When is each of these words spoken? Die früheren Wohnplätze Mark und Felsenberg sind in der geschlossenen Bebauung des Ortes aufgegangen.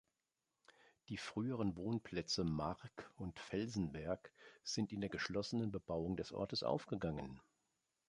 Die 1.09 1.17
früheren 1.17 1.77
Wohnplätze 1.77 2.43
Mark 2.43 3.11
und 3.17 3.37
Felsenberg 3.39 4.33
sind 4.63 4.91
in 4.93 4.99
der 5.01 5.11
geschlossenen 5.11 5.71
Bebauung 5.71 6.17
des 6.17 6.31
Ortes 6.31 6.63
aufgegangen. 6.63 7.39